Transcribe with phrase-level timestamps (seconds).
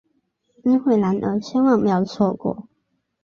[0.63, 2.67] 机会难得，千万不要错过！